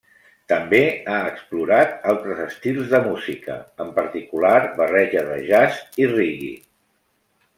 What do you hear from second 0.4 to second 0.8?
També